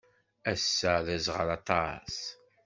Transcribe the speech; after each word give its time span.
Ass-a 0.51 0.93
d 1.05 1.07
aẓɣal 1.15 1.49
aṭas. 1.57 2.15